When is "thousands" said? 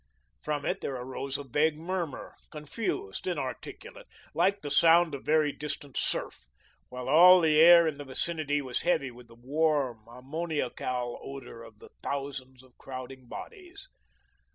12.01-12.63